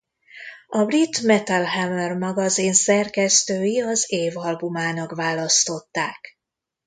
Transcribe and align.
A 0.67 0.83
brit 0.85 1.21
Metal 1.21 1.63
Hammer 1.65 2.13
magazin 2.17 2.73
szerkesztői 2.73 3.81
az 3.81 4.05
év 4.07 4.37
albumának 4.37 5.15
választották. 5.15 6.39